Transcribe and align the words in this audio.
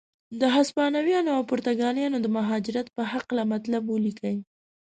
د 0.39 0.41
هسپانویانو 0.55 1.29
او 1.37 1.41
پرتګالیانو 1.51 2.17
د 2.21 2.27
مهاجرت 2.37 2.87
په 2.95 3.03
هکله 3.11 3.43
مطلب 3.53 3.83
ولیکئ. 3.87 4.37